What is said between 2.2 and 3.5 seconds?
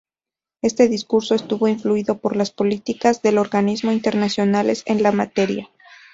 las políticas de